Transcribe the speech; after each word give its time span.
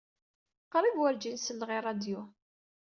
Qrib 0.71 0.95
werjin 0.99 1.37
selleɣ 1.39 1.69
i 1.71 1.79
ṛṛadyu. 1.81 2.21